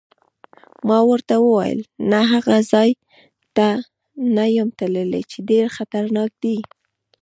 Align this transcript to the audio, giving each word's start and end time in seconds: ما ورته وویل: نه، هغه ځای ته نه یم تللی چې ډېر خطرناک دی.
ما 0.87 0.99
ورته 1.09 1.35
وویل: 1.41 1.79
نه، 2.11 2.19
هغه 2.33 2.57
ځای 2.71 2.91
ته 3.55 3.67
نه 4.35 4.45
یم 4.57 4.69
تللی 4.79 5.23
چې 5.31 5.37
ډېر 5.49 5.65
خطرناک 5.77 6.31
دی. 6.43 6.57